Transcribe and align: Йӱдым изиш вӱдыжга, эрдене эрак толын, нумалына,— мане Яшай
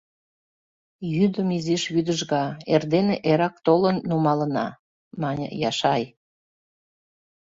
Йӱдым 1.15 1.49
изиш 1.57 1.83
вӱдыжга, 1.93 2.43
эрдене 2.73 3.15
эрак 3.31 3.55
толын, 3.65 3.97
нумалына,— 4.09 4.67
мане 5.21 5.47
Яшай 5.69 6.03